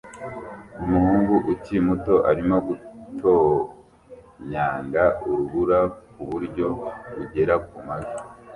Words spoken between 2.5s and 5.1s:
gutonyanga